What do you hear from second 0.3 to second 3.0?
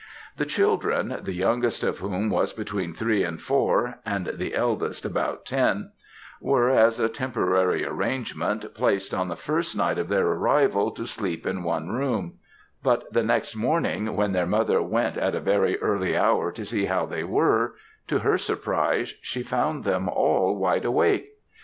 "The children, the youngest of whom was between